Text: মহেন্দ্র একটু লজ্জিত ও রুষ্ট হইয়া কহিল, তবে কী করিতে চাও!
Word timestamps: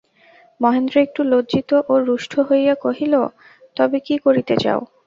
মহেন্দ্র 0.61 0.95
একটু 1.05 1.21
লজ্জিত 1.31 1.71
ও 1.87 2.03
রুষ্ট 2.07 2.33
হইয়া 2.47 2.73
কহিল, 2.83 3.13
তবে 3.77 3.97
কী 4.07 4.15
করিতে 4.25 4.55
চাও! 4.63 4.79